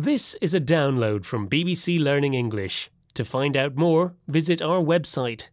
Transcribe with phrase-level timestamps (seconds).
[0.00, 2.90] This is a download from BBC Learning English.
[3.12, 5.48] To find out more, visit our website.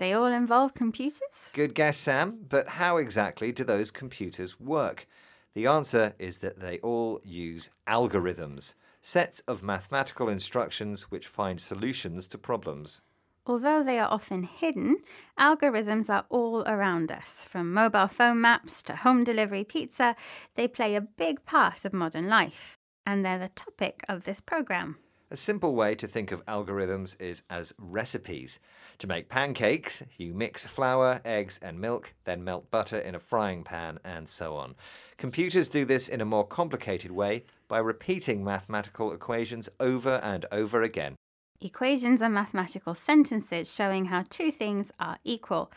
[0.00, 1.50] They all involve computers?
[1.52, 5.06] Good guess, Sam, but how exactly do those computers work?
[5.52, 12.28] The answer is that they all use algorithms, sets of mathematical instructions which find solutions
[12.28, 13.02] to problems.
[13.44, 15.02] Although they are often hidden,
[15.38, 17.44] algorithms are all around us.
[17.44, 20.16] From mobile phone maps to home delivery pizza,
[20.54, 22.78] they play a big part of modern life.
[23.04, 24.96] And they're the topic of this programme.
[25.32, 28.58] A simple way to think of algorithms is as recipes.
[28.98, 33.62] To make pancakes, you mix flour, eggs, and milk, then melt butter in a frying
[33.62, 34.74] pan, and so on.
[35.18, 40.82] Computers do this in a more complicated way by repeating mathematical equations over and over
[40.82, 41.14] again.
[41.62, 45.70] Equations are mathematical sentences showing how two things are equal.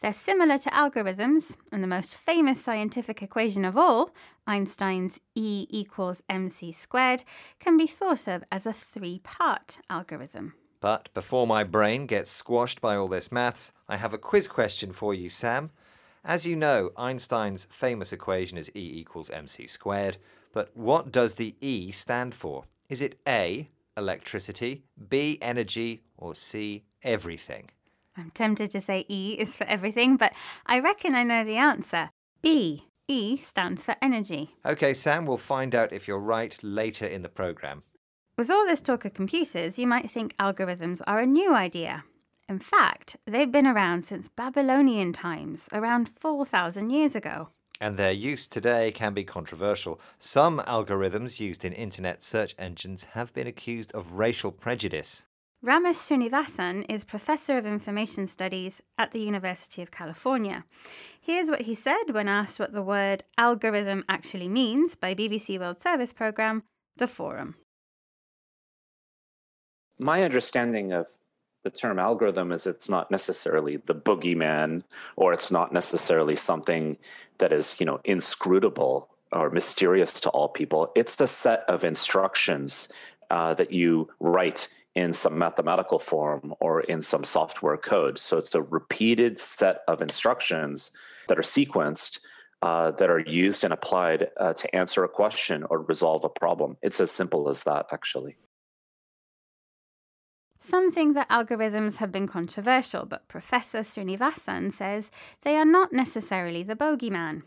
[0.00, 4.10] They're similar to algorithms, and the most famous scientific equation of all,
[4.46, 7.24] Einstein's E equals mc squared,
[7.58, 10.52] can be thought of as a three part algorithm.
[10.78, 14.92] But before my brain gets squashed by all this maths, I have a quiz question
[14.92, 15.70] for you, Sam.
[16.22, 20.18] As you know, Einstein's famous equation is E equals mc squared,
[20.52, 22.64] but what does the E stand for?
[22.90, 27.70] Is it A, electricity, B, energy, or C, everything?
[28.16, 30.34] I'm tempted to say E is for everything, but
[30.66, 32.10] I reckon I know the answer.
[32.42, 32.86] B.
[33.06, 34.54] E stands for energy.
[34.66, 37.82] Okay, Sam, we'll find out if you're right later in the programme.
[38.36, 42.04] With all this talk of computers, you might think algorithms are a new idea.
[42.48, 47.50] In fact, they've been around since Babylonian times, around 4,000 years ago.
[47.80, 50.00] And their use today can be controversial.
[50.18, 55.24] Some algorithms used in internet search engines have been accused of racial prejudice.
[55.64, 60.64] Ramesh Srinivasan is Professor of Information Studies at the University of California.
[61.20, 65.82] Here's what he said when asked what the word algorithm actually means by BBC World
[65.82, 66.62] Service programme
[66.96, 67.56] The Forum.
[69.98, 71.18] my understanding of
[71.62, 74.82] the term algorithm is it's not necessarily the boogeyman
[75.16, 76.96] or it's not necessarily something
[77.38, 80.90] that is you know inscrutable or mysterious to all people.
[80.96, 82.88] It's a set of instructions
[83.30, 88.18] uh, that you write in some mathematical form or in some software code.
[88.18, 90.90] So it's a repeated set of instructions
[91.28, 92.18] that are sequenced
[92.62, 96.76] uh, that are used and applied uh, to answer a question or resolve a problem.
[96.82, 98.36] It's as simple as that actually
[100.70, 105.10] Some think that algorithms have been controversial, but Professor Srinivasan says
[105.42, 107.42] they are not necessarily the bogeyman.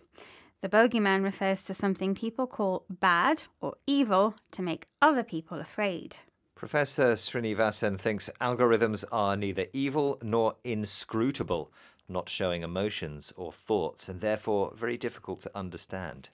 [0.59, 6.17] The bogeyman refers to something people call bad or evil to make other people afraid.
[6.53, 11.71] Professor Srinivasan thinks algorithms are neither evil nor inscrutable,
[12.09, 16.27] not showing emotions or thoughts, and therefore very difficult to understand.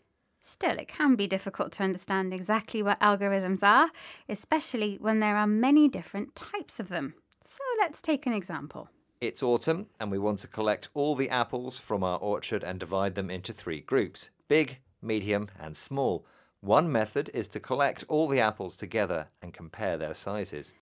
[0.51, 3.91] Still, it can be difficult to understand exactly what algorithms are,
[4.27, 7.13] especially when there are many different types of them.
[7.43, 8.89] So let's take an example.
[9.21, 13.13] It's autumn, and we want to collect all the apples from our orchard and divide
[13.13, 16.25] them into three groups big, medium, and small.
[16.61, 20.73] One method is to collect all the apples together and compare their sizes.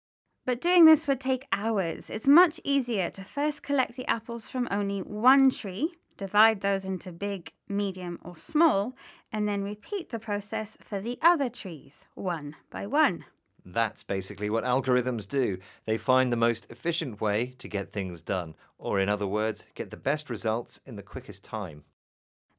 [0.45, 2.09] But doing this would take hours.
[2.09, 7.11] It's much easier to first collect the apples from only one tree, divide those into
[7.11, 8.93] big, medium, or small,
[9.31, 13.25] and then repeat the process for the other trees, one by one.
[13.63, 15.59] That's basically what algorithms do.
[15.85, 19.91] They find the most efficient way to get things done, or in other words, get
[19.91, 21.83] the best results in the quickest time.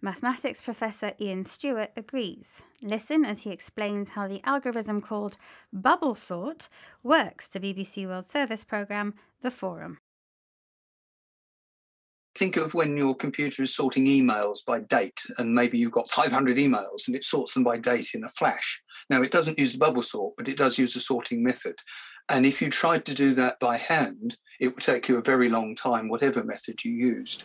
[0.01, 2.63] Mathematics professor Ian Stewart agrees.
[2.81, 5.37] Listen as he explains how the algorithm called
[5.73, 6.69] bubble sort
[7.03, 9.99] works to BBC World Service programme The Forum.
[12.39, 16.57] Think of when your computer is sorting emails by date and maybe you've got 500
[16.57, 18.81] emails and it sorts them by date in a flash
[19.11, 21.75] now it doesn't use the bubble sort but it does use a sorting method
[22.29, 25.49] and if you tried to do that by hand it would take you a very
[25.49, 27.43] long time whatever method you used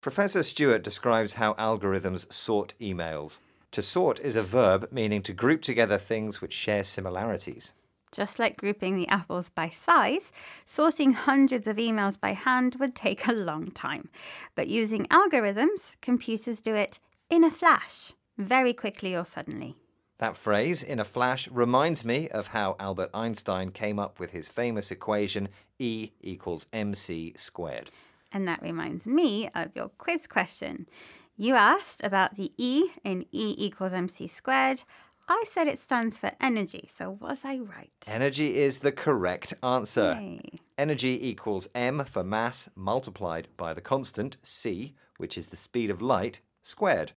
[0.00, 3.38] Professor Stewart describes how algorithms sort emails.
[3.72, 7.74] To sort is a verb meaning to group together things which share similarities.
[8.12, 10.32] Just like grouping the apples by size,
[10.64, 14.08] sorting hundreds of emails by hand would take a long time.
[14.54, 16.98] But using algorithms, computers do it
[17.30, 19.76] in a flash, very quickly or suddenly.
[20.18, 24.48] That phrase, in a flash, reminds me of how Albert Einstein came up with his
[24.48, 27.92] famous equation E equals mc squared.
[28.32, 30.88] And that reminds me of your quiz question.
[31.36, 34.82] You asked about the E in E equals mc squared.
[35.28, 37.90] I said it stands for energy, so was I right?
[38.06, 40.18] Energy is the correct answer.
[40.18, 40.60] Yay.
[40.78, 46.00] Energy equals m for mass multiplied by the constant c, which is the speed of
[46.00, 47.12] light, squared.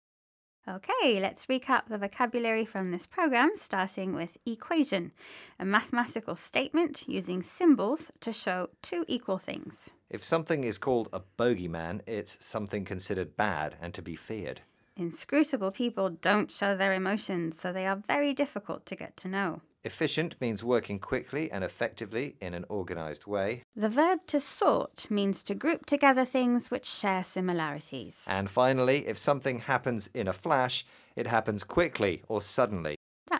[0.66, 5.12] Okay, let's recap the vocabulary from this program, starting with equation,
[5.58, 9.90] a mathematical statement using symbols to show two equal things.
[10.10, 14.60] If something is called a bogeyman, it's something considered bad and to be feared.
[14.98, 19.62] Inscrutable people don't show their emotions, so they are very difficult to get to know.
[19.84, 23.62] Efficient means working quickly and effectively in an organized way.
[23.76, 28.16] The verb to sort means to group together things which share similarities.
[28.26, 30.84] And finally, if something happens in a flash,
[31.14, 32.97] it happens quickly or suddenly.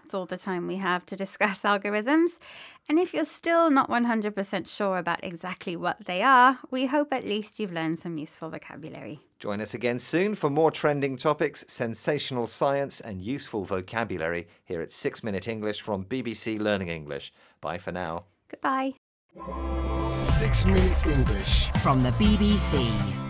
[0.08, 2.38] That's all the time we have to discuss algorithms.
[2.88, 7.26] And if you're still not 100% sure about exactly what they are, we hope at
[7.26, 9.20] least you've learned some useful vocabulary.
[9.38, 14.92] Join us again soon for more trending topics, sensational science, and useful vocabulary here at
[14.92, 17.30] 6 Minute English from BBC Learning English.
[17.60, 18.24] Bye for now.
[18.50, 18.94] Goodbye.
[20.16, 21.68] Six Minute English.
[21.82, 23.27] From the BBC.